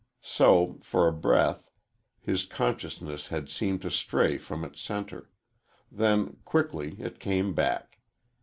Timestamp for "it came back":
6.99-7.99